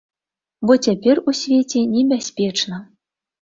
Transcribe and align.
Бо 0.69 0.77
цяпер 0.85 1.21
у 1.31 1.33
свеце 1.41 1.79
небяспечна. 1.93 2.81